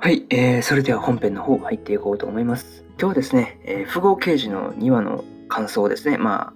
[0.00, 2.84] はい、えー、それでは本編の方入っていこうと思います。
[2.90, 6.54] 今日はですね、えー、富豪刑事の2話の感想をですね、ま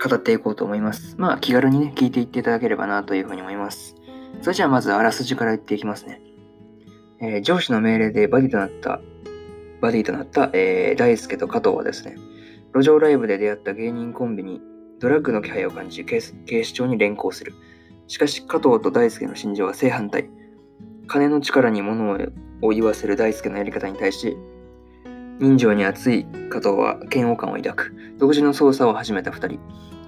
[0.00, 1.16] あ、語っていこうと思います。
[1.18, 3.96] まあ、気軽にね、聞いていっていただければなというふうに思います。
[4.42, 6.22] それじゃあまずあらすじから言っていきますね。
[7.20, 9.00] えー上司の命令でバディとなった、
[9.80, 12.14] バディとなった、えー大輔と加藤はですね、
[12.76, 14.62] 路上ライブで出会った芸人コンビに
[15.00, 17.54] ドラッグの気配を感じ警視庁に連行する。
[18.06, 20.30] しかし加藤と大輔の心情は正反対。
[21.08, 22.18] 金の力に物を
[22.62, 24.36] を言わせる大輔のやり方に対し、
[25.40, 27.94] 人情に熱い加藤は嫌悪感を抱く。
[28.18, 29.60] 独自の捜査を始めた二人。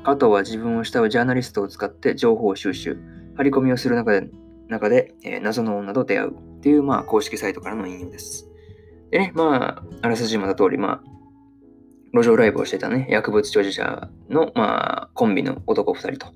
[0.02, 2.98] 加藤は自分を慕うジャーナリストを使って情報収集。
[3.36, 4.28] 張り込みをする中で、
[4.68, 8.48] 中で、えー謎の女と出会うっていう、まあ、公式サイトからの引用です。
[9.10, 11.10] でね、まあ、あらすじもた通り、まあ、
[12.12, 16.26] 路上ライブをしてたね、薬物所持者の、まあ、コンビの男二人と、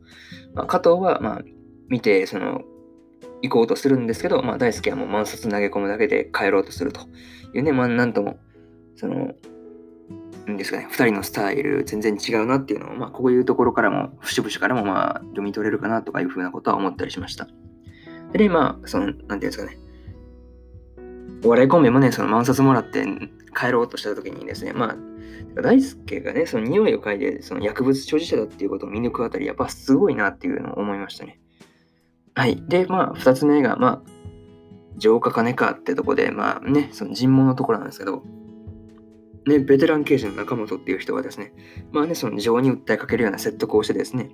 [0.54, 1.42] まあ、加藤は、まあ、
[1.88, 2.62] 見て、その、
[3.44, 7.02] 行こうとするんですけど、まあ、大輔はもう満札投げ込むだけで帰ろうとすると
[7.52, 8.38] いうね、まあ、なんとも、
[8.96, 9.34] その、
[10.50, 17.46] んですかね、二人のスタイル全然違うなっていうのを、まあ、こういうところからも、節々からも、まあ、読み取れるかなとかいうふうなことは思ったりしました。
[18.32, 19.78] で、まあ、その、なんていうんですかね、
[21.44, 23.04] お笑いコンビもね、その満札もらって
[23.54, 24.96] 帰ろうとした時にですね、ま
[25.56, 31.40] あ、大輔がね、その匂いを嗅いで、その薬物所持者だっていうことを見抜くあたり、やっぱすごいなっていうのを思いましたね。
[32.34, 32.62] はい。
[32.66, 34.10] で、まあ、二つ目が、まあ、
[34.96, 38.22] 浄化金かってとこで、まあね、その尋問のところなんですけど、
[39.46, 41.52] ね、ベテラン刑事の中本っていう人がですね、
[41.92, 44.30] まあね、その情に訴えかけるような説得をしてですね、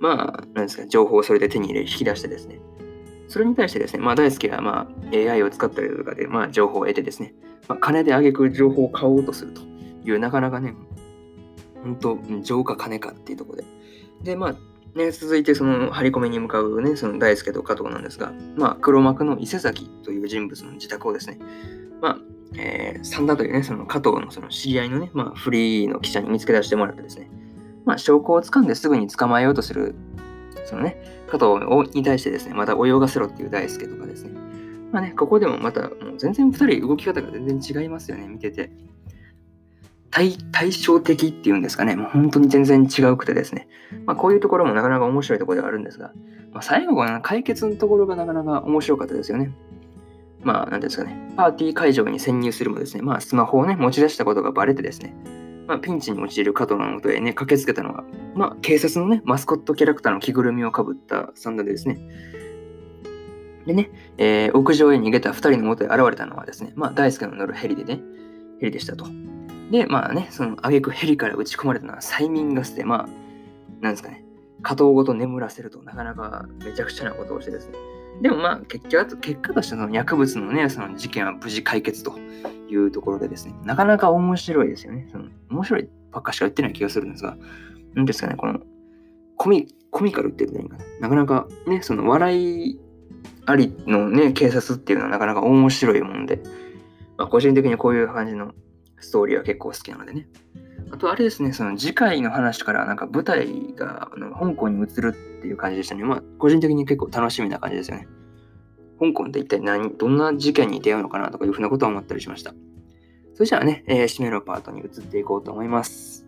[0.00, 2.60] まあ、なんですか、情報をそれで手に入れ、引き出してですね、
[3.28, 7.34] それに対してですね、まあ大輔はまあ AI を使ったりとかで、まあ情報を得てですね、
[7.68, 9.62] まあ、金で挙げく情報を買おうとすると
[10.04, 10.74] いう、なかなかね、
[11.82, 13.64] 本当情か金かっていうところで。
[14.22, 14.56] で、まあ、
[14.94, 21.38] ね、続いてその張り込みに向かうね、その大輔と加藤なんですが、まあ黒幕の伊勢崎という人物の自宅をですね、
[22.00, 22.18] まあ、
[22.56, 27.30] えー、三田というね、その加藤のその知り合いのね、まあフリーの記者に見つけ出してもらってですね、
[27.84, 29.94] まあ証拠をつかんですぐに捕まえようとする、
[30.64, 30.96] そのね、
[31.28, 34.32] 加藤に対してですね、また泳がせろっていう大輔とかですね。
[34.90, 38.70] まあね、ここでもまた、もう全然二人動き方が全然違いますよね、見てて。
[40.10, 43.68] 対対照的っていうんですかね、もう本当に全然違うくてですね。
[44.06, 46.12] まあこういうところもなかなか面白いところではあるんですが、
[46.52, 49.52] まあ、最後は解決のところがなかなか面白かったですよね。
[50.40, 55.14] まあ、なんですかね、パーティー会場に潜入するもですね、まあスマホをね、持ち出したことがバレてですね、
[55.68, 58.02] まあ、ピンチに陥る加藤のもとへね、駆けつけたのは、
[58.34, 61.98] まあ、警察のね、マスコットキャラクターの着ぐるみをかぶったサンダでですね。
[63.66, 68.00] でね、えー屋上へ逃げた2人のもとへ現れたのはですね、まあ、大輔の乗るヘリでね、
[68.60, 69.04] ヘリでしたと。
[69.70, 73.08] で、まあね、その挙句ヘリから撃ち込まれたのは催眠ガスで、まあ、
[73.80, 74.24] なんですかね、
[74.62, 77.74] 加藤ごと眠らせるとなかなかめちゃくちゃなことをしてですね。
[78.22, 82.18] でもまあ結局、結果としてその薬物のね、その事件は無事解決と
[82.68, 85.08] いうところでですね、なかなか面白いですよね。
[85.12, 87.36] その面白いばっかしか言ってない気がするんですが、
[87.94, 88.60] なんですかね、この
[89.36, 90.84] コミコミカルって言ったらいいかな。
[91.00, 92.80] なかなかね、その笑い
[93.46, 96.42] ありのね、警察っていうのはなかなか面白いもんで、
[97.16, 98.52] まあ、個人的にこういう感じの
[99.00, 100.28] ストーリーは結構好きなのでね。
[100.90, 106.04] あとあれですね、その次回の話からなんか舞台があの香港に移るっていう感じでしたね。
[106.04, 108.08] まあ個人的に結構楽しみな感じですよね。
[109.00, 112.54] 香港って一体何、どんな事件に出会うのかなとかいうふうなことを思ったりしました。
[113.34, 116.27] それじゃあね、えー締めのパートに移っていこうと思います。